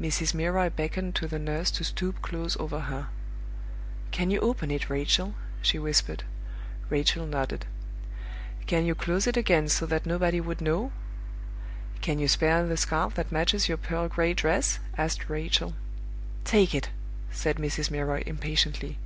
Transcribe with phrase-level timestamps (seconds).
[0.00, 0.34] Mrs.
[0.34, 3.06] Milroy beckoned to the nurse to stoop close over her.
[4.10, 6.24] "Can you open it, Rachel?" she whispered.
[6.88, 7.66] Rachel nodded.
[8.66, 10.90] "Can you close it again, so that nobody would know?"
[12.00, 15.74] "Can you spare the scarf that matches your pearl gray dress?" asked Rachel.
[16.42, 16.90] "Take it!"
[17.30, 17.92] said Mrs.
[17.92, 18.98] Milroy, impatiently.